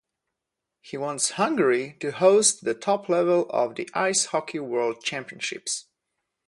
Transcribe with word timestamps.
He 0.81 0.97
wants 0.97 1.29
Hungary 1.33 1.95
to 1.99 2.11
host 2.11 2.63
the 2.63 2.73
top 2.73 3.07
level 3.07 3.47
of 3.51 3.75
the 3.75 3.87
Ice 3.93 4.25
Hockey 4.25 4.57
World 4.57 5.03
Championships. 5.03 5.85